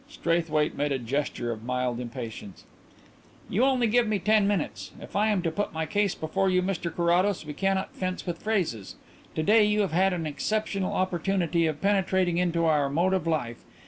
[0.09, 2.63] Straithwaite made a gesture of mild impatience.
[3.47, 4.93] "You only give me ten minutes.
[4.99, 8.41] If I am to put my case before you, Mr Carrados, we cannot fence with
[8.41, 8.95] phrases....
[9.35, 13.63] To day you have had an exceptional opportunity of penetrating into our mode of life.